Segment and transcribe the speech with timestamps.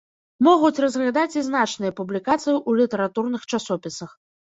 [0.45, 4.17] Могуць разглядаць і значныя публікацыі ў літаратурных часопісах.